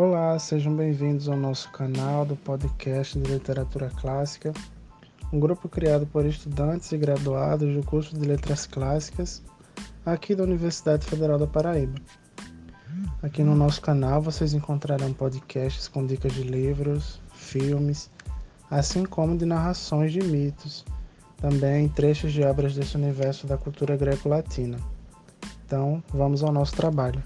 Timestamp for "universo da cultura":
22.96-23.96